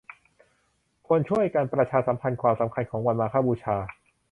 [1.07, 3.77] ควรช่วยกันประชาสัมพันธ์ความสำคัญของวันมาฆบูชา